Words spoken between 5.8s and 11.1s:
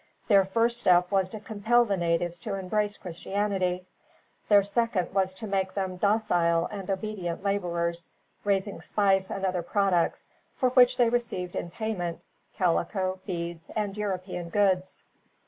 docile and obedient laborers, raising spice and other products, for which they